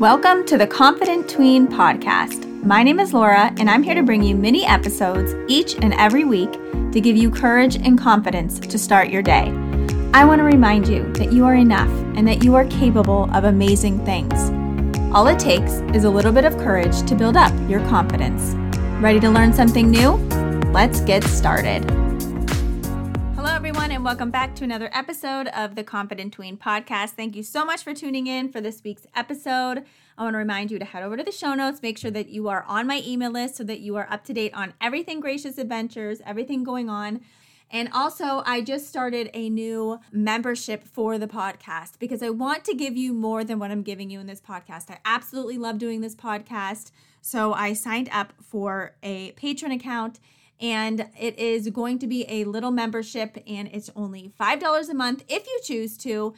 Welcome 0.00 0.44
to 0.46 0.58
the 0.58 0.66
Confident 0.66 1.30
Tween 1.30 1.68
podcast. 1.68 2.52
My 2.64 2.82
name 2.82 2.98
is 2.98 3.14
Laura, 3.14 3.54
and 3.58 3.70
I'm 3.70 3.84
here 3.84 3.94
to 3.94 4.02
bring 4.02 4.24
you 4.24 4.34
mini 4.34 4.66
episodes 4.66 5.32
each 5.46 5.76
and 5.76 5.94
every 5.94 6.24
week 6.24 6.50
to 6.90 7.00
give 7.00 7.16
you 7.16 7.30
courage 7.30 7.76
and 7.76 7.96
confidence 7.96 8.58
to 8.58 8.76
start 8.76 9.08
your 9.08 9.22
day. 9.22 9.52
I 10.12 10.24
want 10.24 10.40
to 10.40 10.44
remind 10.44 10.88
you 10.88 11.12
that 11.12 11.32
you 11.32 11.44
are 11.44 11.54
enough 11.54 11.88
and 12.16 12.26
that 12.26 12.42
you 12.42 12.56
are 12.56 12.64
capable 12.64 13.32
of 13.32 13.44
amazing 13.44 14.04
things. 14.04 14.34
All 15.14 15.28
it 15.28 15.38
takes 15.38 15.74
is 15.94 16.02
a 16.02 16.10
little 16.10 16.32
bit 16.32 16.44
of 16.44 16.58
courage 16.58 17.02
to 17.04 17.14
build 17.14 17.36
up 17.36 17.52
your 17.70 17.78
confidence. 17.88 18.56
Ready 19.00 19.20
to 19.20 19.30
learn 19.30 19.52
something 19.52 19.92
new? 19.92 20.14
Let's 20.72 21.02
get 21.02 21.22
started 21.22 21.88
everyone, 23.66 23.92
and 23.92 24.04
welcome 24.04 24.30
back 24.30 24.54
to 24.54 24.62
another 24.62 24.90
episode 24.92 25.46
of 25.48 25.74
the 25.74 25.82
Confident 25.82 26.34
Tween 26.34 26.54
podcast. 26.54 27.12
Thank 27.12 27.34
you 27.34 27.42
so 27.42 27.64
much 27.64 27.82
for 27.82 27.94
tuning 27.94 28.26
in 28.26 28.52
for 28.52 28.60
this 28.60 28.84
week's 28.84 29.06
episode. 29.16 29.86
I 30.18 30.22
want 30.22 30.34
to 30.34 30.38
remind 30.38 30.70
you 30.70 30.78
to 30.78 30.84
head 30.84 31.02
over 31.02 31.16
to 31.16 31.22
the 31.22 31.32
show 31.32 31.54
notes, 31.54 31.80
make 31.80 31.96
sure 31.96 32.10
that 32.10 32.28
you 32.28 32.46
are 32.48 32.66
on 32.68 32.86
my 32.86 33.02
email 33.06 33.30
list 33.30 33.56
so 33.56 33.64
that 33.64 33.80
you 33.80 33.96
are 33.96 34.06
up 34.10 34.22
to 34.26 34.34
date 34.34 34.52
on 34.52 34.74
everything 34.82 35.18
Gracious 35.18 35.56
Adventures, 35.56 36.20
everything 36.26 36.62
going 36.62 36.90
on. 36.90 37.22
And 37.70 37.88
also, 37.94 38.42
I 38.44 38.60
just 38.60 38.86
started 38.86 39.30
a 39.32 39.48
new 39.48 39.98
membership 40.12 40.84
for 40.84 41.16
the 41.16 41.26
podcast 41.26 41.98
because 41.98 42.22
I 42.22 42.28
want 42.28 42.64
to 42.64 42.74
give 42.74 42.98
you 42.98 43.14
more 43.14 43.44
than 43.44 43.58
what 43.58 43.70
I'm 43.70 43.82
giving 43.82 44.10
you 44.10 44.20
in 44.20 44.26
this 44.26 44.42
podcast. 44.42 44.90
I 44.90 44.98
absolutely 45.06 45.56
love 45.56 45.78
doing 45.78 46.02
this 46.02 46.14
podcast. 46.14 46.90
So 47.22 47.54
I 47.54 47.72
signed 47.72 48.10
up 48.12 48.34
for 48.42 48.94
a 49.02 49.32
Patreon 49.32 49.74
account 49.74 50.20
and 50.64 51.10
it 51.20 51.38
is 51.38 51.68
going 51.68 51.98
to 51.98 52.06
be 52.06 52.24
a 52.26 52.44
little 52.44 52.70
membership 52.70 53.36
and 53.46 53.68
it's 53.70 53.90
only 53.94 54.32
$5 54.40 54.88
a 54.88 54.94
month 54.94 55.22
if 55.28 55.46
you 55.46 55.60
choose 55.62 55.98
to. 55.98 56.34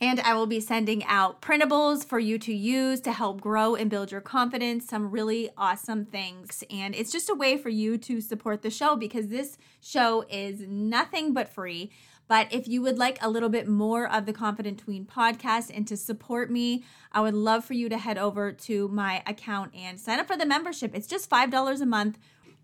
And 0.00 0.18
I 0.20 0.32
will 0.32 0.46
be 0.46 0.60
sending 0.60 1.04
out 1.04 1.42
printables 1.42 2.02
for 2.02 2.18
you 2.18 2.38
to 2.38 2.54
use 2.54 3.00
to 3.02 3.12
help 3.12 3.42
grow 3.42 3.74
and 3.74 3.90
build 3.90 4.10
your 4.10 4.22
confidence, 4.22 4.86
some 4.86 5.10
really 5.10 5.50
awesome 5.58 6.06
things. 6.06 6.64
And 6.70 6.94
it's 6.94 7.12
just 7.12 7.28
a 7.28 7.34
way 7.34 7.58
for 7.58 7.68
you 7.68 7.98
to 7.98 8.22
support 8.22 8.62
the 8.62 8.70
show 8.70 8.96
because 8.96 9.28
this 9.28 9.58
show 9.82 10.24
is 10.30 10.60
nothing 10.60 11.34
but 11.34 11.48
free. 11.48 11.90
But 12.28 12.52
if 12.52 12.66
you 12.66 12.80
would 12.82 12.98
like 12.98 13.18
a 13.22 13.30
little 13.30 13.48
bit 13.50 13.68
more 13.68 14.10
of 14.10 14.26
the 14.26 14.32
Confident 14.32 14.78
Tween 14.78 15.04
podcast 15.04 15.70
and 15.74 15.86
to 15.86 15.96
support 15.96 16.50
me, 16.50 16.82
I 17.12 17.20
would 17.20 17.34
love 17.34 17.64
for 17.64 17.74
you 17.74 17.88
to 17.90 17.98
head 17.98 18.18
over 18.18 18.52
to 18.52 18.88
my 18.88 19.22
account 19.26 19.74
and 19.74 20.00
sign 20.00 20.18
up 20.18 20.26
for 20.26 20.36
the 20.36 20.46
membership. 20.46 20.94
It's 20.94 21.06
just 21.06 21.30
$5 21.30 21.80
a 21.80 21.86
month 21.86 22.18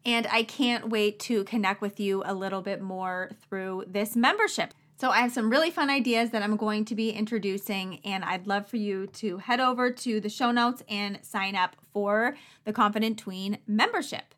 and 0.05 0.27
I 0.31 0.43
can't 0.43 0.89
wait 0.89 1.19
to 1.21 1.45
connect 1.45 1.81
with 1.81 2.01
you 2.01 2.23
a 2.25 2.35
little 2.35 2.63
bit 2.63 2.81
more 2.81 3.31
through 3.49 3.85
this 3.87 4.17
membership. 4.17 4.75
So, 4.99 5.11
I 5.11 5.19
have 5.19 5.33
some 5.33 5.51
really 5.51 5.71
fun 5.71 5.91
ideas 5.91 6.31
that 6.31 6.45
I'm 6.45 6.57
going 6.57 6.85
to 6.85 6.95
be 6.95 7.11
introducing, 7.11 7.99
and 8.05 8.25
I'd 8.25 8.47
love 8.47 8.69
for 8.69 8.77
you 8.77 9.09
to 9.09 9.39
head 9.39 9.59
over 9.59 9.91
to 9.91 10.21
the 10.21 10.29
show 10.29 10.53
notes 10.53 10.85
and 10.89 11.19
sign 11.23 11.57
up 11.57 11.75
for 11.93 12.37
the 12.65 12.73
Confident 12.73 13.19
Tween 13.19 13.59
membership. 13.67 14.35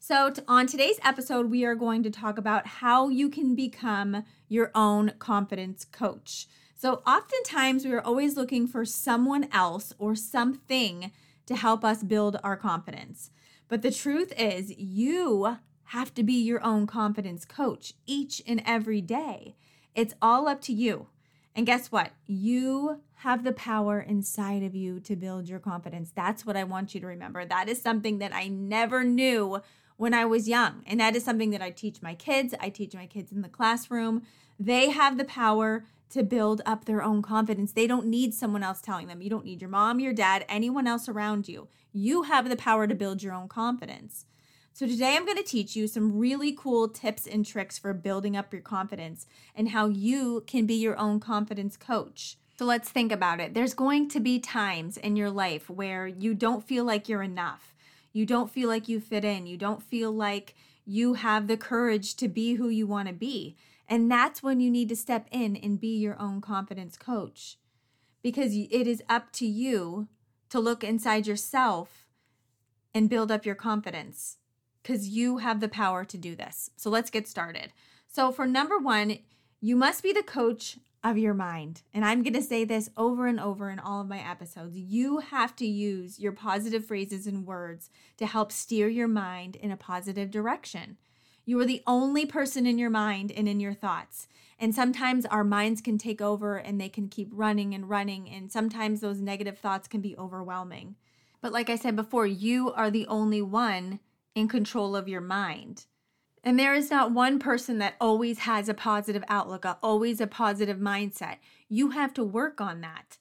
So, 0.00 0.30
t- 0.30 0.42
on 0.48 0.66
today's 0.66 0.98
episode, 1.04 1.50
we 1.50 1.64
are 1.64 1.74
going 1.74 2.02
to 2.02 2.10
talk 2.10 2.36
about 2.36 2.66
how 2.66 3.08
you 3.08 3.28
can 3.28 3.54
become 3.54 4.24
your 4.48 4.72
own 4.74 5.12
confidence 5.18 5.84
coach. 5.84 6.48
So, 6.74 7.02
oftentimes, 7.06 7.84
we 7.84 7.92
are 7.92 8.00
always 8.00 8.36
looking 8.36 8.66
for 8.66 8.84
someone 8.84 9.48
else 9.52 9.92
or 9.98 10.14
something 10.14 11.12
to 11.46 11.56
help 11.56 11.84
us 11.84 12.02
build 12.02 12.38
our 12.42 12.56
confidence. 12.56 13.30
But 13.68 13.82
the 13.82 13.90
truth 13.90 14.32
is, 14.38 14.76
you 14.76 15.58
have 15.84 16.14
to 16.14 16.22
be 16.22 16.34
your 16.34 16.64
own 16.64 16.86
confidence 16.86 17.44
coach 17.44 17.94
each 18.06 18.42
and 18.46 18.62
every 18.66 19.00
day. 19.00 19.54
It's 19.94 20.14
all 20.20 20.48
up 20.48 20.60
to 20.62 20.72
you. 20.72 21.08
And 21.54 21.66
guess 21.66 21.90
what? 21.90 22.12
You 22.26 23.00
have 23.16 23.42
the 23.42 23.52
power 23.52 24.00
inside 24.00 24.62
of 24.62 24.74
you 24.74 25.00
to 25.00 25.16
build 25.16 25.48
your 25.48 25.58
confidence. 25.58 26.12
That's 26.14 26.46
what 26.46 26.56
I 26.56 26.64
want 26.64 26.94
you 26.94 27.00
to 27.00 27.06
remember. 27.06 27.44
That 27.44 27.68
is 27.68 27.82
something 27.82 28.18
that 28.18 28.34
I 28.34 28.48
never 28.48 29.02
knew 29.02 29.60
when 29.98 30.14
I 30.14 30.24
was 30.24 30.48
young. 30.48 30.82
And 30.86 30.98
that 31.00 31.14
is 31.14 31.24
something 31.24 31.50
that 31.50 31.60
I 31.60 31.70
teach 31.70 32.00
my 32.00 32.14
kids. 32.14 32.54
I 32.60 32.70
teach 32.70 32.94
my 32.94 33.06
kids 33.06 33.30
in 33.30 33.42
the 33.42 33.48
classroom. 33.48 34.22
They 34.58 34.88
have 34.90 35.18
the 35.18 35.24
power 35.24 35.84
to 36.10 36.22
build 36.22 36.62
up 36.64 36.86
their 36.86 37.02
own 37.02 37.20
confidence. 37.20 37.72
They 37.72 37.86
don't 37.86 38.06
need 38.06 38.32
someone 38.32 38.62
else 38.62 38.80
telling 38.80 39.08
them. 39.08 39.20
You 39.20 39.28
don't 39.28 39.44
need 39.44 39.60
your 39.60 39.68
mom, 39.68 40.00
your 40.00 40.14
dad, 40.14 40.46
anyone 40.48 40.86
else 40.86 41.08
around 41.08 41.48
you. 41.48 41.68
You 41.92 42.22
have 42.22 42.48
the 42.48 42.56
power 42.56 42.86
to 42.86 42.94
build 42.94 43.22
your 43.22 43.34
own 43.34 43.48
confidence. 43.48 44.24
So, 44.72 44.86
today 44.86 45.16
I'm 45.16 45.26
going 45.26 45.36
to 45.36 45.42
teach 45.42 45.74
you 45.74 45.88
some 45.88 46.16
really 46.16 46.52
cool 46.56 46.88
tips 46.88 47.26
and 47.26 47.44
tricks 47.44 47.78
for 47.78 47.92
building 47.92 48.36
up 48.36 48.52
your 48.52 48.62
confidence 48.62 49.26
and 49.56 49.70
how 49.70 49.88
you 49.88 50.44
can 50.46 50.66
be 50.66 50.74
your 50.74 50.96
own 50.96 51.18
confidence 51.18 51.76
coach. 51.76 52.38
So, 52.56 52.64
let's 52.64 52.88
think 52.88 53.10
about 53.10 53.40
it. 53.40 53.54
There's 53.54 53.74
going 53.74 54.08
to 54.10 54.20
be 54.20 54.38
times 54.38 54.96
in 54.96 55.16
your 55.16 55.30
life 55.30 55.68
where 55.68 56.06
you 56.06 56.32
don't 56.32 56.62
feel 56.62 56.84
like 56.84 57.08
you're 57.08 57.24
enough. 57.24 57.74
You 58.12 58.26
don't 58.26 58.50
feel 58.50 58.68
like 58.68 58.88
you 58.88 59.00
fit 59.00 59.24
in. 59.24 59.46
You 59.46 59.56
don't 59.56 59.82
feel 59.82 60.10
like 60.10 60.54
you 60.84 61.14
have 61.14 61.46
the 61.46 61.56
courage 61.56 62.16
to 62.16 62.28
be 62.28 62.54
who 62.54 62.68
you 62.68 62.86
want 62.86 63.08
to 63.08 63.14
be. 63.14 63.56
And 63.88 64.10
that's 64.10 64.42
when 64.42 64.60
you 64.60 64.70
need 64.70 64.88
to 64.90 64.96
step 64.96 65.26
in 65.30 65.56
and 65.56 65.80
be 65.80 65.96
your 65.96 66.18
own 66.20 66.40
confidence 66.40 66.96
coach 66.96 67.58
because 68.22 68.54
it 68.54 68.86
is 68.86 69.02
up 69.08 69.32
to 69.32 69.46
you 69.46 70.08
to 70.50 70.60
look 70.60 70.82
inside 70.82 71.26
yourself 71.26 72.06
and 72.94 73.10
build 73.10 73.30
up 73.30 73.46
your 73.46 73.54
confidence 73.54 74.38
because 74.82 75.08
you 75.08 75.38
have 75.38 75.60
the 75.60 75.68
power 75.68 76.04
to 76.04 76.16
do 76.16 76.34
this. 76.34 76.70
So 76.76 76.90
let's 76.90 77.10
get 77.10 77.28
started. 77.28 77.72
So, 78.06 78.32
for 78.32 78.46
number 78.46 78.78
one, 78.78 79.18
you 79.60 79.76
must 79.76 80.02
be 80.02 80.12
the 80.12 80.22
coach 80.22 80.78
of 81.10 81.18
your 81.18 81.34
mind. 81.34 81.82
And 81.94 82.04
I'm 82.04 82.22
going 82.22 82.34
to 82.34 82.42
say 82.42 82.64
this 82.64 82.90
over 82.96 83.26
and 83.26 83.40
over 83.40 83.70
in 83.70 83.78
all 83.78 84.00
of 84.00 84.08
my 84.08 84.18
episodes. 84.18 84.76
You 84.76 85.18
have 85.18 85.56
to 85.56 85.66
use 85.66 86.18
your 86.18 86.32
positive 86.32 86.84
phrases 86.84 87.26
and 87.26 87.46
words 87.46 87.90
to 88.18 88.26
help 88.26 88.52
steer 88.52 88.88
your 88.88 89.08
mind 89.08 89.56
in 89.56 89.70
a 89.70 89.76
positive 89.76 90.30
direction. 90.30 90.98
You 91.44 91.58
are 91.60 91.64
the 91.64 91.82
only 91.86 92.26
person 92.26 92.66
in 92.66 92.78
your 92.78 92.90
mind 92.90 93.32
and 93.32 93.48
in 93.48 93.58
your 93.58 93.72
thoughts. 93.72 94.28
And 94.58 94.74
sometimes 94.74 95.24
our 95.24 95.44
minds 95.44 95.80
can 95.80 95.96
take 95.96 96.20
over 96.20 96.56
and 96.56 96.80
they 96.80 96.88
can 96.88 97.08
keep 97.08 97.30
running 97.32 97.74
and 97.74 97.88
running. 97.88 98.28
And 98.28 98.52
sometimes 98.52 99.00
those 99.00 99.20
negative 99.20 99.58
thoughts 99.58 99.88
can 99.88 100.00
be 100.00 100.16
overwhelming. 100.18 100.96
But 101.40 101.52
like 101.52 101.70
I 101.70 101.76
said 101.76 101.96
before, 101.96 102.26
you 102.26 102.72
are 102.72 102.90
the 102.90 103.06
only 103.06 103.40
one 103.40 104.00
in 104.34 104.48
control 104.48 104.94
of 104.94 105.08
your 105.08 105.20
mind. 105.20 105.86
And 106.44 106.58
there 106.58 106.74
is 106.74 106.90
not 106.90 107.12
one 107.12 107.38
person 107.38 107.78
that 107.78 107.96
always 108.00 108.40
has 108.40 108.68
a 108.68 108.74
positive 108.74 109.24
outlook, 109.28 109.66
always 109.82 110.20
a 110.20 110.26
positive 110.26 110.78
mindset. 110.78 111.36
You 111.68 111.90
have 111.90 112.14
to 112.14 112.24
work 112.24 112.60
on 112.60 112.80
that. 112.80 113.18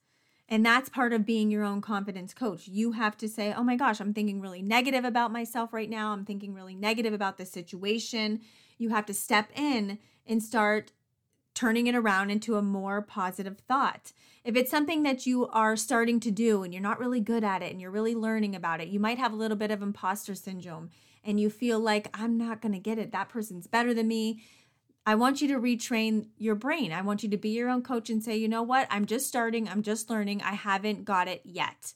And 0.49 0.65
that's 0.65 0.89
part 0.89 1.11
of 1.11 1.25
being 1.25 1.51
your 1.51 1.63
own 1.63 1.81
confidence 1.81 2.33
coach. 2.33 2.67
You 2.67 2.93
have 2.93 3.17
to 3.17 3.27
say, 3.27 3.53
oh 3.53 3.63
my 3.63 3.75
gosh, 3.75 3.99
I'm 3.99 4.13
thinking 4.13 4.39
really 4.39 4.61
negative 4.61 5.03
about 5.03 5.31
myself 5.31 5.73
right 5.73 5.89
now. 5.89 6.13
I'm 6.13 6.23
thinking 6.23 6.53
really 6.53 6.75
negative 6.75 7.11
about 7.11 7.37
this 7.37 7.51
situation. 7.51 8.41
You 8.77 8.89
have 8.89 9.05
to 9.07 9.13
step 9.13 9.49
in 9.55 9.99
and 10.25 10.41
start 10.41 10.91
turning 11.57 11.87
it 11.87 11.95
around 11.95 12.29
into 12.29 12.55
a 12.55 12.61
more 12.61 13.01
positive 13.01 13.57
thought. 13.67 14.11
If 14.43 14.55
it's 14.55 14.69
something 14.69 15.01
that 15.01 15.25
you 15.25 15.47
are 15.47 15.75
starting 15.75 16.19
to 16.19 16.29
do 16.29 16.61
and 16.61 16.71
you're 16.71 16.83
not 16.83 16.99
really 16.99 17.19
good 17.19 17.43
at 17.43 17.63
it 17.63 17.71
and 17.71 17.81
you're 17.81 17.89
really 17.89 18.13
learning 18.13 18.55
about 18.55 18.79
it, 18.79 18.89
you 18.89 18.99
might 18.99 19.17
have 19.17 19.33
a 19.33 19.35
little 19.35 19.57
bit 19.57 19.71
of 19.71 19.81
imposter 19.81 20.35
syndrome 20.35 20.91
and 21.23 21.39
you 21.39 21.49
feel 21.49 21.79
like, 21.79 22.09
I'm 22.13 22.37
not 22.37 22.61
going 22.61 22.73
to 22.73 22.79
get 22.79 22.99
it. 22.99 23.11
That 23.11 23.29
person's 23.29 23.65
better 23.65 23.91
than 23.91 24.07
me. 24.07 24.43
I 25.03 25.15
want 25.15 25.41
you 25.41 25.47
to 25.47 25.59
retrain 25.59 26.27
your 26.37 26.53
brain. 26.53 26.93
I 26.93 27.01
want 27.01 27.23
you 27.23 27.29
to 27.29 27.37
be 27.37 27.49
your 27.49 27.69
own 27.69 27.81
coach 27.81 28.11
and 28.11 28.23
say, 28.23 28.37
you 28.37 28.47
know 28.47 28.61
what? 28.61 28.87
I'm 28.91 29.07
just 29.07 29.27
starting. 29.27 29.67
I'm 29.67 29.81
just 29.81 30.11
learning. 30.11 30.43
I 30.43 30.53
haven't 30.53 31.05
got 31.05 31.27
it 31.27 31.41
yet. 31.43 31.93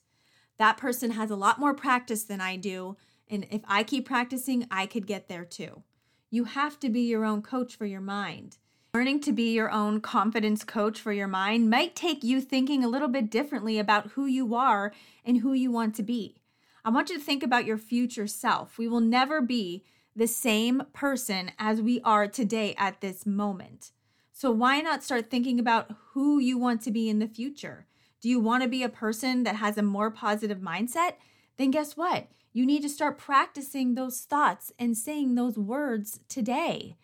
That 0.57 0.77
person 0.77 1.11
has 1.11 1.29
a 1.29 1.35
lot 1.35 1.59
more 1.59 1.75
practice 1.75 2.23
than 2.23 2.41
I 2.41 2.55
do. 2.55 2.97
And 3.29 3.45
if 3.51 3.61
I 3.67 3.83
keep 3.83 4.07
practicing, 4.07 4.65
I 4.71 4.87
could 4.87 5.05
get 5.05 5.27
there 5.27 5.45
too. 5.45 5.83
You 6.31 6.45
have 6.45 6.79
to 6.79 6.89
be 6.89 7.01
your 7.01 7.25
own 7.25 7.43
coach 7.43 7.75
for 7.75 7.85
your 7.85 8.01
mind. 8.01 8.57
Learning 8.93 9.21
to 9.21 9.31
be 9.31 9.53
your 9.53 9.71
own 9.71 10.01
confidence 10.01 10.65
coach 10.65 10.99
for 10.99 11.13
your 11.13 11.27
mind 11.27 11.69
might 11.69 11.95
take 11.95 12.25
you 12.25 12.41
thinking 12.41 12.83
a 12.83 12.89
little 12.89 13.07
bit 13.07 13.31
differently 13.31 13.79
about 13.79 14.11
who 14.11 14.25
you 14.25 14.53
are 14.53 14.91
and 15.23 15.37
who 15.37 15.53
you 15.53 15.71
want 15.71 15.95
to 15.95 16.03
be. 16.03 16.35
I 16.83 16.89
want 16.89 17.09
you 17.09 17.17
to 17.17 17.23
think 17.23 17.41
about 17.41 17.63
your 17.63 17.77
future 17.77 18.27
self. 18.27 18.77
We 18.77 18.89
will 18.89 18.99
never 18.99 19.39
be 19.39 19.85
the 20.13 20.27
same 20.27 20.83
person 20.91 21.51
as 21.57 21.81
we 21.81 22.01
are 22.01 22.27
today 22.27 22.75
at 22.77 22.99
this 22.99 23.25
moment. 23.25 23.91
So, 24.33 24.51
why 24.51 24.81
not 24.81 25.05
start 25.05 25.29
thinking 25.29 25.57
about 25.57 25.95
who 26.11 26.39
you 26.39 26.57
want 26.57 26.81
to 26.81 26.91
be 26.91 27.07
in 27.07 27.19
the 27.19 27.29
future? 27.29 27.85
Do 28.19 28.27
you 28.27 28.41
want 28.41 28.61
to 28.61 28.67
be 28.67 28.83
a 28.83 28.89
person 28.89 29.43
that 29.43 29.55
has 29.55 29.77
a 29.77 29.81
more 29.81 30.11
positive 30.11 30.59
mindset? 30.59 31.13
Then, 31.55 31.71
guess 31.71 31.95
what? 31.95 32.27
You 32.51 32.65
need 32.65 32.81
to 32.81 32.89
start 32.89 33.17
practicing 33.17 33.95
those 33.95 34.19
thoughts 34.19 34.73
and 34.77 34.97
saying 34.97 35.35
those 35.35 35.57
words 35.57 36.19
today. 36.27 36.97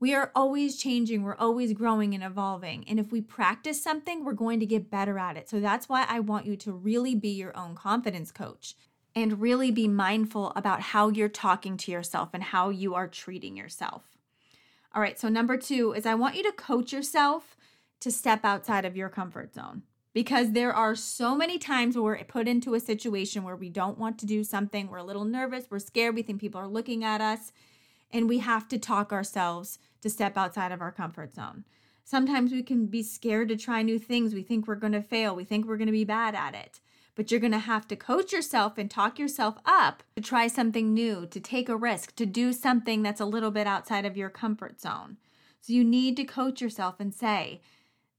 We 0.00 0.14
are 0.14 0.30
always 0.34 0.76
changing, 0.76 1.22
we're 1.22 1.34
always 1.36 1.72
growing 1.72 2.14
and 2.14 2.22
evolving. 2.22 2.84
And 2.88 3.00
if 3.00 3.10
we 3.10 3.20
practice 3.20 3.82
something, 3.82 4.24
we're 4.24 4.32
going 4.32 4.60
to 4.60 4.66
get 4.66 4.90
better 4.90 5.18
at 5.18 5.36
it. 5.36 5.48
So 5.48 5.58
that's 5.58 5.88
why 5.88 6.06
I 6.08 6.20
want 6.20 6.46
you 6.46 6.56
to 6.56 6.72
really 6.72 7.16
be 7.16 7.30
your 7.30 7.56
own 7.56 7.74
confidence 7.74 8.30
coach 8.30 8.76
and 9.16 9.40
really 9.40 9.72
be 9.72 9.88
mindful 9.88 10.52
about 10.54 10.80
how 10.80 11.08
you're 11.08 11.28
talking 11.28 11.76
to 11.78 11.90
yourself 11.90 12.28
and 12.32 12.44
how 12.44 12.68
you 12.68 12.94
are 12.94 13.08
treating 13.08 13.56
yourself. 13.56 14.16
All 14.94 15.02
right, 15.02 15.18
so 15.18 15.28
number 15.28 15.56
two 15.56 15.92
is 15.92 16.06
I 16.06 16.14
want 16.14 16.36
you 16.36 16.44
to 16.44 16.52
coach 16.52 16.92
yourself 16.92 17.56
to 17.98 18.12
step 18.12 18.44
outside 18.44 18.84
of 18.84 18.96
your 18.96 19.08
comfort 19.08 19.52
zone. 19.52 19.82
because 20.18 20.50
there 20.50 20.72
are 20.72 20.96
so 20.96 21.36
many 21.36 21.58
times 21.58 21.94
where 21.94 22.02
we're 22.02 22.24
put 22.24 22.48
into 22.48 22.74
a 22.74 22.80
situation 22.80 23.44
where 23.44 23.54
we 23.54 23.68
don't 23.68 23.98
want 23.98 24.18
to 24.18 24.26
do 24.26 24.42
something, 24.42 24.88
we're 24.88 24.98
a 24.98 25.04
little 25.04 25.24
nervous, 25.24 25.66
we're 25.70 25.78
scared, 25.78 26.14
we 26.14 26.22
think 26.22 26.40
people 26.40 26.60
are 26.60 26.66
looking 26.66 27.04
at 27.04 27.20
us, 27.20 27.52
and 28.10 28.28
we 28.28 28.38
have 28.38 28.68
to 28.68 28.78
talk 28.78 29.12
ourselves 29.12 29.78
to 30.00 30.10
step 30.10 30.36
outside 30.36 30.72
of 30.72 30.80
our 30.80 30.92
comfort 30.92 31.34
zone. 31.34 31.64
Sometimes 32.04 32.52
we 32.52 32.62
can 32.62 32.86
be 32.86 33.02
scared 33.02 33.48
to 33.48 33.56
try 33.56 33.82
new 33.82 33.98
things. 33.98 34.34
We 34.34 34.42
think 34.42 34.66
we're 34.66 34.76
going 34.76 34.94
to 34.94 35.02
fail, 35.02 35.36
we 35.36 35.44
think 35.44 35.66
we're 35.66 35.76
going 35.76 35.86
to 35.86 35.92
be 35.92 36.04
bad 36.04 36.34
at 36.34 36.54
it. 36.54 36.80
But 37.14 37.30
you're 37.30 37.40
going 37.40 37.52
to 37.52 37.58
have 37.58 37.88
to 37.88 37.96
coach 37.96 38.32
yourself 38.32 38.78
and 38.78 38.90
talk 38.90 39.18
yourself 39.18 39.56
up 39.66 40.04
to 40.14 40.22
try 40.22 40.46
something 40.46 40.94
new, 40.94 41.26
to 41.26 41.40
take 41.40 41.68
a 41.68 41.76
risk, 41.76 42.14
to 42.16 42.24
do 42.24 42.52
something 42.52 43.02
that's 43.02 43.20
a 43.20 43.26
little 43.26 43.50
bit 43.50 43.66
outside 43.66 44.06
of 44.06 44.16
your 44.16 44.30
comfort 44.30 44.80
zone. 44.80 45.16
So 45.60 45.72
you 45.72 45.82
need 45.82 46.16
to 46.16 46.24
coach 46.24 46.60
yourself 46.60 47.00
and 47.00 47.12
say, 47.12 47.60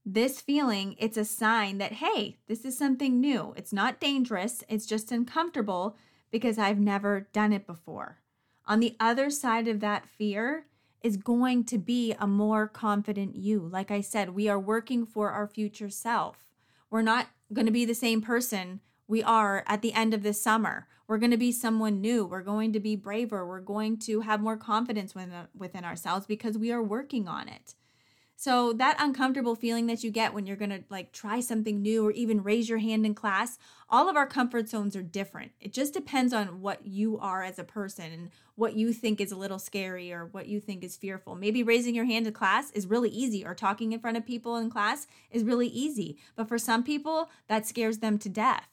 this 0.04 0.40
feeling, 0.40 0.96
it's 0.98 1.16
a 1.16 1.24
sign 1.24 1.78
that, 1.78 1.92
hey, 1.92 2.36
this 2.46 2.64
is 2.64 2.76
something 2.76 3.20
new. 3.20 3.54
It's 3.56 3.72
not 3.72 4.00
dangerous, 4.00 4.62
it's 4.68 4.86
just 4.86 5.12
uncomfortable 5.12 5.96
because 6.30 6.58
I've 6.58 6.78
never 6.78 7.28
done 7.32 7.52
it 7.52 7.66
before. 7.66 8.18
On 8.66 8.80
the 8.80 8.96
other 9.00 9.30
side 9.30 9.68
of 9.68 9.80
that 9.80 10.06
fear 10.06 10.66
is 11.02 11.16
going 11.16 11.64
to 11.64 11.78
be 11.78 12.14
a 12.18 12.26
more 12.26 12.68
confident 12.68 13.36
you. 13.36 13.60
Like 13.60 13.90
I 13.90 14.00
said, 14.00 14.30
we 14.30 14.48
are 14.48 14.58
working 14.58 15.06
for 15.06 15.30
our 15.30 15.46
future 15.46 15.90
self. 15.90 16.36
We're 16.90 17.02
not 17.02 17.28
going 17.52 17.66
to 17.66 17.72
be 17.72 17.84
the 17.84 17.94
same 17.94 18.20
person 18.20 18.80
we 19.08 19.22
are 19.22 19.64
at 19.66 19.82
the 19.82 19.92
end 19.92 20.14
of 20.14 20.22
this 20.22 20.40
summer. 20.40 20.86
We're 21.08 21.18
going 21.18 21.32
to 21.32 21.36
be 21.36 21.50
someone 21.50 22.00
new. 22.00 22.24
We're 22.24 22.42
going 22.42 22.72
to 22.72 22.80
be 22.80 22.94
braver. 22.94 23.44
We're 23.44 23.60
going 23.60 23.98
to 24.00 24.20
have 24.20 24.40
more 24.40 24.56
confidence 24.56 25.14
within, 25.14 25.48
within 25.56 25.84
ourselves 25.84 26.26
because 26.26 26.56
we 26.56 26.70
are 26.70 26.82
working 26.82 27.26
on 27.26 27.48
it. 27.48 27.74
So 28.40 28.72
that 28.72 28.96
uncomfortable 28.98 29.54
feeling 29.54 29.86
that 29.88 30.02
you 30.02 30.10
get 30.10 30.32
when 30.32 30.46
you're 30.46 30.56
going 30.56 30.70
to 30.70 30.82
like 30.88 31.12
try 31.12 31.40
something 31.40 31.82
new 31.82 32.06
or 32.06 32.10
even 32.12 32.42
raise 32.42 32.70
your 32.70 32.78
hand 32.78 33.04
in 33.04 33.14
class, 33.14 33.58
all 33.90 34.08
of 34.08 34.16
our 34.16 34.26
comfort 34.26 34.66
zones 34.66 34.96
are 34.96 35.02
different. 35.02 35.52
It 35.60 35.74
just 35.74 35.92
depends 35.92 36.32
on 36.32 36.62
what 36.62 36.86
you 36.86 37.18
are 37.18 37.42
as 37.42 37.58
a 37.58 37.64
person 37.64 38.10
and 38.10 38.30
what 38.54 38.72
you 38.72 38.94
think 38.94 39.20
is 39.20 39.30
a 39.30 39.36
little 39.36 39.58
scary 39.58 40.10
or 40.10 40.24
what 40.24 40.46
you 40.46 40.58
think 40.58 40.82
is 40.82 40.96
fearful. 40.96 41.34
Maybe 41.34 41.62
raising 41.62 41.94
your 41.94 42.06
hand 42.06 42.26
in 42.26 42.32
class 42.32 42.70
is 42.70 42.86
really 42.86 43.10
easy 43.10 43.44
or 43.44 43.54
talking 43.54 43.92
in 43.92 44.00
front 44.00 44.16
of 44.16 44.24
people 44.24 44.56
in 44.56 44.70
class 44.70 45.06
is 45.30 45.44
really 45.44 45.68
easy. 45.68 46.16
But 46.34 46.48
for 46.48 46.56
some 46.56 46.82
people, 46.82 47.28
that 47.46 47.66
scares 47.66 47.98
them 47.98 48.16
to 48.20 48.30
death. 48.30 48.68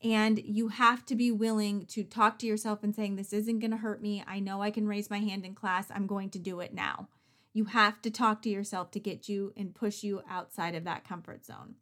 And 0.00 0.38
you 0.38 0.68
have 0.68 1.04
to 1.06 1.16
be 1.16 1.32
willing 1.32 1.86
to 1.86 2.04
talk 2.04 2.38
to 2.38 2.46
yourself 2.46 2.84
and 2.84 2.94
saying, 2.94 3.16
This 3.16 3.32
isn't 3.32 3.58
going 3.58 3.72
to 3.72 3.78
hurt 3.78 4.00
me. 4.00 4.22
I 4.28 4.38
know 4.38 4.62
I 4.62 4.70
can 4.70 4.86
raise 4.86 5.10
my 5.10 5.18
hand 5.18 5.44
in 5.44 5.56
class. 5.56 5.88
I'm 5.92 6.06
going 6.06 6.30
to 6.30 6.38
do 6.38 6.60
it 6.60 6.72
now. 6.72 7.08
You 7.56 7.64
have 7.64 8.02
to 8.02 8.10
talk 8.10 8.42
to 8.42 8.50
yourself 8.50 8.90
to 8.90 9.00
get 9.00 9.30
you 9.30 9.54
and 9.56 9.74
push 9.74 10.02
you 10.02 10.20
outside 10.28 10.74
of 10.74 10.84
that 10.84 11.08
comfort 11.08 11.46
zone. 11.46 11.76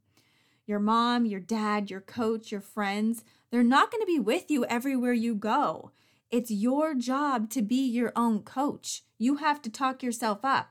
Your 0.69 0.79
mom, 0.79 1.27
your 1.27 1.41
dad, 1.41 1.91
your 1.91 2.01
coach, 2.01 2.53
your 2.53 2.61
friends, 2.61 3.25
they're 3.51 3.65
not 3.65 3.91
going 3.91 4.01
to 4.01 4.07
be 4.07 4.21
with 4.21 4.53
you 4.53 4.65
everywhere 4.67 5.13
you 5.13 5.35
go. 5.35 5.91
It's 6.31 6.53
your 6.53 6.95
job 6.95 7.51
to 7.51 7.61
be 7.61 7.85
your 7.85 8.13
own 8.15 8.43
coach. 8.45 9.03
You 9.19 9.39
have 9.39 9.61
to 9.63 9.69
talk 9.69 10.01
yourself 10.01 10.45
up. 10.45 10.71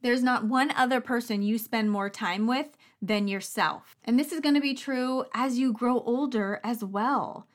There's 0.00 0.24
not 0.24 0.46
one 0.46 0.72
other 0.72 1.00
person 1.00 1.42
you 1.42 1.56
spend 1.56 1.92
more 1.92 2.10
time 2.10 2.48
with 2.48 2.76
than 3.00 3.28
yourself. 3.28 3.94
And 4.02 4.18
this 4.18 4.32
is 4.32 4.40
going 4.40 4.56
to 4.56 4.60
be 4.60 4.74
true 4.74 5.24
as 5.32 5.56
you 5.56 5.72
grow 5.72 6.00
older 6.00 6.58
as 6.64 6.82
well. 6.82 7.46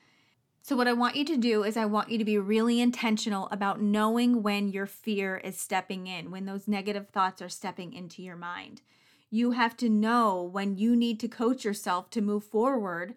So, 0.68 0.76
what 0.76 0.86
I 0.86 0.92
want 0.92 1.16
you 1.16 1.24
to 1.24 1.38
do 1.38 1.64
is, 1.64 1.78
I 1.78 1.86
want 1.86 2.10
you 2.10 2.18
to 2.18 2.26
be 2.26 2.36
really 2.36 2.78
intentional 2.78 3.48
about 3.50 3.80
knowing 3.80 4.42
when 4.42 4.68
your 4.68 4.84
fear 4.84 5.38
is 5.38 5.58
stepping 5.58 6.06
in, 6.06 6.30
when 6.30 6.44
those 6.44 6.68
negative 6.68 7.08
thoughts 7.08 7.40
are 7.40 7.48
stepping 7.48 7.94
into 7.94 8.22
your 8.22 8.36
mind. 8.36 8.82
You 9.30 9.52
have 9.52 9.78
to 9.78 9.88
know 9.88 10.42
when 10.42 10.76
you 10.76 10.94
need 10.94 11.20
to 11.20 11.26
coach 11.26 11.64
yourself 11.64 12.10
to 12.10 12.20
move 12.20 12.44
forward. 12.44 13.14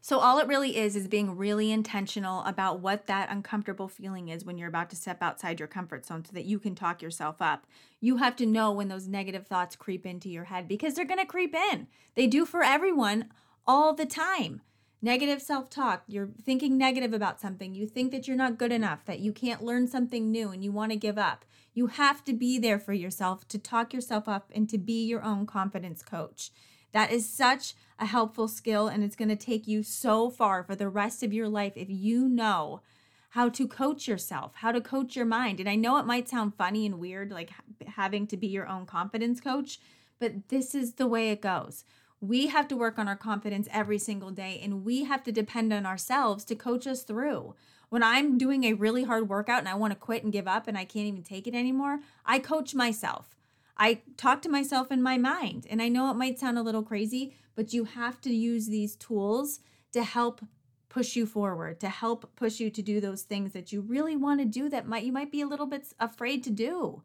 So, 0.00 0.18
all 0.18 0.40
it 0.40 0.48
really 0.48 0.76
is, 0.76 0.96
is 0.96 1.06
being 1.06 1.36
really 1.36 1.70
intentional 1.70 2.42
about 2.42 2.80
what 2.80 3.06
that 3.06 3.30
uncomfortable 3.30 3.86
feeling 3.86 4.26
is 4.26 4.44
when 4.44 4.58
you're 4.58 4.68
about 4.68 4.90
to 4.90 4.96
step 4.96 5.22
outside 5.22 5.60
your 5.60 5.68
comfort 5.68 6.04
zone 6.04 6.24
so 6.24 6.32
that 6.32 6.46
you 6.46 6.58
can 6.58 6.74
talk 6.74 7.00
yourself 7.00 7.36
up. 7.40 7.64
You 8.00 8.16
have 8.16 8.34
to 8.34 8.44
know 8.44 8.72
when 8.72 8.88
those 8.88 9.06
negative 9.06 9.46
thoughts 9.46 9.76
creep 9.76 10.04
into 10.04 10.28
your 10.28 10.46
head 10.46 10.66
because 10.66 10.94
they're 10.94 11.04
going 11.04 11.20
to 11.20 11.26
creep 11.26 11.54
in. 11.54 11.86
They 12.16 12.26
do 12.26 12.44
for 12.44 12.64
everyone 12.64 13.26
all 13.68 13.94
the 13.94 14.04
time. 14.04 14.62
Negative 15.06 15.40
self 15.40 15.70
talk, 15.70 16.02
you're 16.08 16.30
thinking 16.42 16.76
negative 16.76 17.12
about 17.12 17.40
something, 17.40 17.76
you 17.76 17.86
think 17.86 18.10
that 18.10 18.26
you're 18.26 18.36
not 18.36 18.58
good 18.58 18.72
enough, 18.72 19.04
that 19.04 19.20
you 19.20 19.32
can't 19.32 19.62
learn 19.62 19.86
something 19.86 20.32
new 20.32 20.50
and 20.50 20.64
you 20.64 20.72
want 20.72 20.90
to 20.90 20.98
give 20.98 21.16
up. 21.16 21.44
You 21.74 21.86
have 21.86 22.24
to 22.24 22.32
be 22.32 22.58
there 22.58 22.80
for 22.80 22.92
yourself 22.92 23.46
to 23.50 23.56
talk 23.56 23.94
yourself 23.94 24.26
up 24.26 24.50
and 24.52 24.68
to 24.68 24.78
be 24.78 25.06
your 25.06 25.22
own 25.22 25.46
confidence 25.46 26.02
coach. 26.02 26.50
That 26.90 27.12
is 27.12 27.28
such 27.28 27.74
a 28.00 28.06
helpful 28.06 28.48
skill 28.48 28.88
and 28.88 29.04
it's 29.04 29.14
going 29.14 29.28
to 29.28 29.36
take 29.36 29.68
you 29.68 29.84
so 29.84 30.28
far 30.28 30.64
for 30.64 30.74
the 30.74 30.88
rest 30.88 31.22
of 31.22 31.32
your 31.32 31.48
life 31.48 31.74
if 31.76 31.88
you 31.88 32.28
know 32.28 32.80
how 33.28 33.48
to 33.48 33.68
coach 33.68 34.08
yourself, 34.08 34.54
how 34.56 34.72
to 34.72 34.80
coach 34.80 35.14
your 35.14 35.24
mind. 35.24 35.60
And 35.60 35.68
I 35.68 35.76
know 35.76 35.98
it 35.98 36.06
might 36.06 36.28
sound 36.28 36.56
funny 36.56 36.84
and 36.84 36.98
weird, 36.98 37.30
like 37.30 37.52
having 37.86 38.26
to 38.26 38.36
be 38.36 38.48
your 38.48 38.66
own 38.66 38.86
confidence 38.86 39.40
coach, 39.40 39.78
but 40.18 40.48
this 40.48 40.74
is 40.74 40.94
the 40.94 41.06
way 41.06 41.30
it 41.30 41.42
goes. 41.42 41.84
We 42.26 42.48
have 42.48 42.66
to 42.68 42.76
work 42.76 42.98
on 42.98 43.06
our 43.06 43.16
confidence 43.16 43.68
every 43.72 43.98
single 43.98 44.30
day 44.30 44.60
and 44.62 44.84
we 44.84 45.04
have 45.04 45.22
to 45.24 45.32
depend 45.32 45.72
on 45.72 45.86
ourselves 45.86 46.44
to 46.46 46.56
coach 46.56 46.86
us 46.86 47.02
through. 47.02 47.54
When 47.88 48.02
I'm 48.02 48.36
doing 48.36 48.64
a 48.64 48.72
really 48.72 49.04
hard 49.04 49.28
workout 49.28 49.60
and 49.60 49.68
I 49.68 49.74
want 49.74 49.92
to 49.92 49.98
quit 49.98 50.24
and 50.24 50.32
give 50.32 50.48
up 50.48 50.66
and 50.66 50.76
I 50.76 50.84
can't 50.84 51.06
even 51.06 51.22
take 51.22 51.46
it 51.46 51.54
anymore, 51.54 52.00
I 52.24 52.40
coach 52.40 52.74
myself. 52.74 53.36
I 53.76 54.00
talk 54.16 54.42
to 54.42 54.48
myself 54.48 54.90
in 54.90 55.02
my 55.02 55.18
mind. 55.18 55.66
And 55.70 55.80
I 55.80 55.88
know 55.88 56.10
it 56.10 56.14
might 56.14 56.40
sound 56.40 56.58
a 56.58 56.62
little 56.62 56.82
crazy, 56.82 57.34
but 57.54 57.72
you 57.72 57.84
have 57.84 58.20
to 58.22 58.34
use 58.34 58.66
these 58.66 58.96
tools 58.96 59.60
to 59.92 60.02
help 60.02 60.40
push 60.88 61.14
you 61.14 61.26
forward, 61.26 61.78
to 61.80 61.88
help 61.88 62.34
push 62.34 62.58
you 62.58 62.70
to 62.70 62.82
do 62.82 63.00
those 63.00 63.22
things 63.22 63.52
that 63.52 63.70
you 63.70 63.82
really 63.82 64.16
want 64.16 64.40
to 64.40 64.46
do 64.46 64.68
that 64.70 64.88
might 64.88 65.04
you 65.04 65.12
might 65.12 65.30
be 65.30 65.42
a 65.42 65.46
little 65.46 65.66
bit 65.66 65.92
afraid 66.00 66.42
to 66.42 66.50
do. 66.50 67.02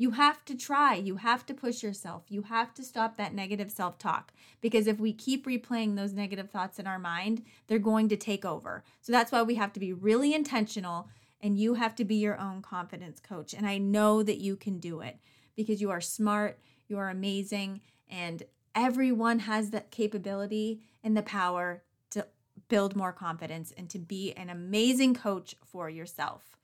You 0.00 0.12
have 0.12 0.46
to 0.46 0.56
try. 0.56 0.94
You 0.94 1.16
have 1.16 1.44
to 1.44 1.52
push 1.52 1.82
yourself. 1.82 2.22
You 2.30 2.40
have 2.40 2.72
to 2.72 2.82
stop 2.82 3.18
that 3.18 3.34
negative 3.34 3.70
self 3.70 3.98
talk 3.98 4.32
because 4.62 4.86
if 4.86 4.98
we 4.98 5.12
keep 5.12 5.44
replaying 5.44 5.94
those 5.94 6.14
negative 6.14 6.48
thoughts 6.48 6.78
in 6.78 6.86
our 6.86 6.98
mind, 6.98 7.44
they're 7.66 7.78
going 7.78 8.08
to 8.08 8.16
take 8.16 8.46
over. 8.46 8.82
So 9.02 9.12
that's 9.12 9.30
why 9.30 9.42
we 9.42 9.56
have 9.56 9.74
to 9.74 9.80
be 9.80 9.92
really 9.92 10.32
intentional 10.32 11.10
and 11.42 11.58
you 11.58 11.74
have 11.74 11.94
to 11.96 12.06
be 12.06 12.14
your 12.14 12.40
own 12.40 12.62
confidence 12.62 13.20
coach. 13.20 13.52
And 13.52 13.66
I 13.66 13.76
know 13.76 14.22
that 14.22 14.38
you 14.38 14.56
can 14.56 14.78
do 14.78 15.02
it 15.02 15.18
because 15.54 15.82
you 15.82 15.90
are 15.90 16.00
smart, 16.00 16.58
you 16.88 16.96
are 16.96 17.10
amazing, 17.10 17.82
and 18.08 18.44
everyone 18.74 19.40
has 19.40 19.68
that 19.68 19.90
capability 19.90 20.80
and 21.04 21.14
the 21.14 21.22
power 21.22 21.82
to 22.12 22.26
build 22.70 22.96
more 22.96 23.12
confidence 23.12 23.70
and 23.76 23.90
to 23.90 23.98
be 23.98 24.32
an 24.32 24.48
amazing 24.48 25.12
coach 25.12 25.54
for 25.62 25.90
yourself. 25.90 26.56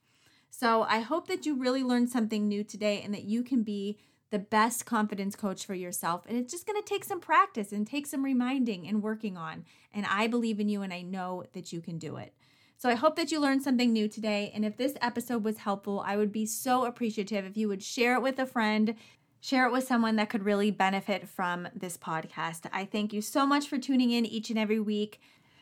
So 0.49 0.83
I 0.83 0.99
hope 0.99 1.27
that 1.27 1.45
you 1.45 1.55
really 1.55 1.83
learned 1.83 2.09
something 2.09 2.47
new 2.47 2.63
today 2.63 3.01
and 3.03 3.13
that 3.13 3.23
you 3.23 3.43
can 3.43 3.63
be 3.63 3.97
the 4.29 4.39
best 4.39 4.85
confidence 4.85 5.35
coach 5.35 5.65
for 5.65 5.73
yourself. 5.73 6.25
And 6.27 6.37
it's 6.37 6.51
just 6.51 6.65
going 6.65 6.81
to 6.81 6.87
take 6.87 7.05
some 7.05 7.19
practice 7.19 7.71
and 7.71 7.87
take 7.87 8.07
some 8.07 8.25
reminding 8.25 8.87
and 8.87 9.01
working 9.01 9.37
on. 9.37 9.65
And 9.93 10.05
I 10.05 10.27
believe 10.27 10.59
in 10.59 10.69
you 10.69 10.81
and 10.81 10.93
I 10.93 11.01
know 11.01 11.45
that 11.53 11.71
you 11.71 11.81
can 11.81 11.97
do 11.97 12.17
it. 12.17 12.33
So 12.77 12.89
I 12.89 12.95
hope 12.95 13.15
that 13.15 13.31
you 13.31 13.39
learned 13.39 13.63
something 13.63 13.91
new 13.91 14.07
today. 14.07 14.51
And 14.53 14.63
if 14.63 14.77
this 14.77 14.97
episode 15.01 15.43
was 15.43 15.59
helpful, 15.59 16.03
I 16.05 16.15
would 16.15 16.31
be 16.31 16.45
so 16.45 16.85
appreciative 16.85 17.45
if 17.45 17.57
you 17.57 17.67
would 17.67 17.81
share 17.81 18.15
it 18.15 18.21
with 18.21 18.37
a 18.37 18.45
friend. 18.45 18.95
Share 19.39 19.65
it 19.65 19.71
with 19.71 19.87
someone 19.87 20.15
that 20.17 20.29
could 20.29 20.43
really 20.43 20.71
benefit 20.71 21.27
from 21.27 21.67
this 21.73 21.97
podcast. 21.97 22.65
I 22.71 22.85
thank 22.85 23.13
you 23.13 23.21
so 23.21 23.45
much 23.45 23.67
for 23.67 23.77
tuning 23.77 24.11
in 24.11 24.25
each 24.25 24.49
and 24.49 24.59
every 24.59 24.79
week. 24.79 25.21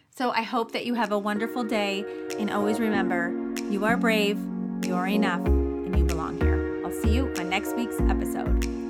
So 0.09 0.31
I 0.31 0.41
hope 0.41 0.71
that 0.71 0.85
you 0.85 0.95
have 0.95 1.11
a 1.11 1.19
wonderful 1.19 1.63
day. 1.63 2.03
And 2.39 2.49
always 2.49 2.79
remember, 2.79 3.53
you 3.69 3.85
are 3.85 3.97
brave, 3.97 4.39
you're 4.85 5.07
enough 5.07 5.45
and 5.45 5.97
you 5.97 6.05
belong 6.05 6.39
here. 6.39 6.81
I'll 6.85 6.91
see 6.91 7.09
you 7.09 7.31
on 7.37 7.49
next 7.49 7.75
week's 7.75 7.99
episode. 8.01 8.84